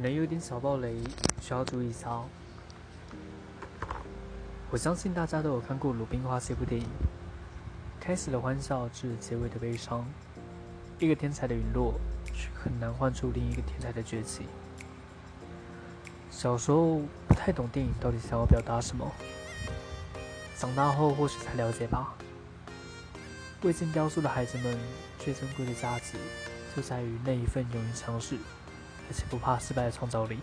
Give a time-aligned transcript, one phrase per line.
[0.00, 0.96] 可能有点小暴雷，
[1.42, 2.08] 需要注意一下。
[4.70, 6.88] 我相信大家都有看过《鲁冰花》这部电影，
[8.00, 10.06] 开始的欢笑至结尾的悲伤，
[10.98, 14.46] 一个天才的陨落，却很难换出另一个天才的崛起。
[16.30, 19.06] 小时候不太懂电影到底想要表达什么，
[20.56, 22.14] 长大后或许才了解吧。
[23.60, 24.78] 未经雕塑的孩子们
[25.18, 26.16] 最珍贵的价值，
[26.74, 28.38] 就在于那一份勇于尝试，
[29.12, 30.38] 且不怕失败的创造力。